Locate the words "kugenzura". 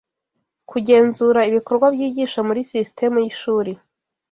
0.69-1.39